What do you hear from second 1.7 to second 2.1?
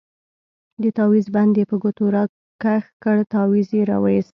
ګوتو